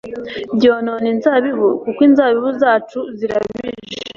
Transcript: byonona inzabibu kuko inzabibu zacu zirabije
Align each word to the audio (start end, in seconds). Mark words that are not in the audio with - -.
byonona 0.55 1.07
inzabibu 1.13 1.67
kuko 1.83 1.99
inzabibu 2.07 2.49
zacu 2.61 2.99
zirabije 3.17 3.99